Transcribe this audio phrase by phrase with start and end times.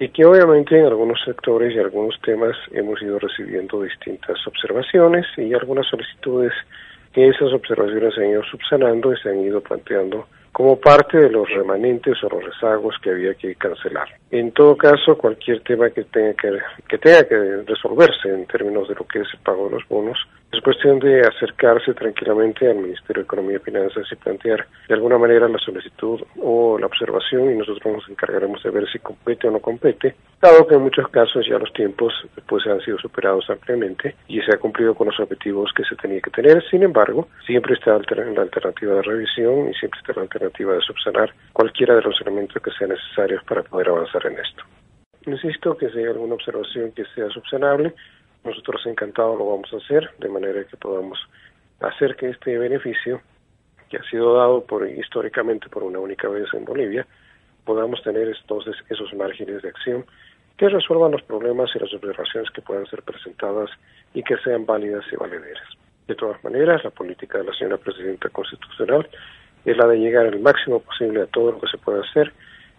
[0.00, 5.52] y que obviamente en algunos sectores y algunos temas hemos ido recibiendo distintas observaciones y
[5.54, 6.52] algunas solicitudes
[7.12, 11.30] que esas observaciones se han ido subsanando y se han ido planteando como parte de
[11.30, 14.08] los remanentes o los rezagos que había que cancelar.
[14.30, 16.58] En todo caso, cualquier tema que tenga que,
[16.88, 20.18] que tenga que resolverse en términos de lo que es el pago de los bonos,
[20.50, 25.18] es cuestión de acercarse tranquilamente al Ministerio de Economía y Finanzas y plantear de alguna
[25.18, 29.50] manera la solicitud o la observación y nosotros nos encargaremos de ver si compete o
[29.50, 32.14] no compete, dado que en muchos casos ya los tiempos
[32.46, 36.20] pues han sido superados ampliamente y se ha cumplido con los objetivos que se tenía
[36.22, 36.64] que tener.
[36.70, 41.30] Sin embargo, siempre está la alternativa de revisión y siempre está la alternativa de subsanar
[41.52, 44.64] cualquiera de los elementos que sean necesarios para poder avanzar en esto.
[45.26, 47.92] Insisto que si hay alguna observación que sea subsanable,
[48.44, 51.18] nosotros encantados lo vamos a hacer, de manera que podamos
[51.80, 53.20] hacer que este beneficio,
[53.88, 57.06] que ha sido dado por históricamente por una única vez en Bolivia,
[57.64, 60.04] podamos tener entonces esos márgenes de acción
[60.56, 63.70] que resuelvan los problemas y las observaciones que puedan ser presentadas
[64.12, 65.68] y que sean válidas y valederas.
[66.08, 69.08] De todas maneras, la política de la señora Presidenta Constitucional
[69.64, 72.32] es la de llegar al máximo posible a todo lo que se pueda hacer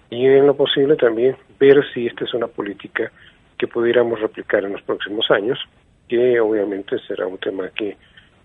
[0.09, 3.11] y en lo posible también ver si esta es una política
[3.59, 5.59] que pudiéramos replicar en los próximos años,
[6.07, 7.97] que obviamente será un tema que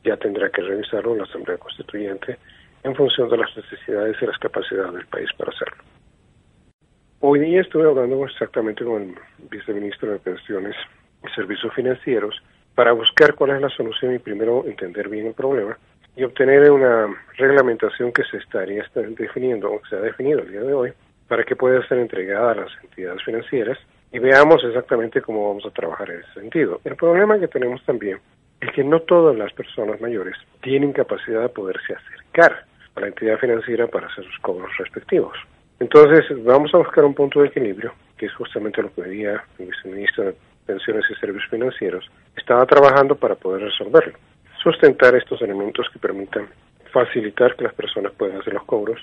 [0.05, 2.37] ya tendrá que revisarlo la Asamblea Constituyente
[2.83, 5.83] en función de las necesidades y las capacidades del país para hacerlo.
[7.20, 9.15] Hoy día estuve hablando exactamente con el
[9.48, 10.77] viceministro de Pensiones
[11.25, 12.42] y Servicios Financieros
[12.75, 15.79] para buscar cuál es la solución y primero entender bien el problema
[16.17, 17.07] y obtener una
[17.39, 18.85] reglamentación que se estaría
[19.17, 20.92] definiendo o que se ha definido el día de hoy
[21.29, 23.79] para que pueda ser entregada a las entidades financieras
[24.15, 26.81] y veamos exactamente cómo vamos a trabajar en ese sentido.
[26.84, 28.20] El problema que tenemos también
[28.61, 33.39] es que no todas las personas mayores tienen capacidad de poderse acercar a la entidad
[33.39, 35.37] financiera para hacer sus cobros respectivos.
[35.81, 39.67] Entonces, vamos a buscar un punto de equilibrio, que es justamente lo que pedía el
[39.67, 42.09] viceministro de Pensiones y Servicios Financieros.
[42.37, 44.17] Estaba trabajando para poder resolverlo.
[44.62, 46.47] Sustentar estos elementos que permitan
[46.92, 49.01] facilitar que las personas puedan hacer los cobros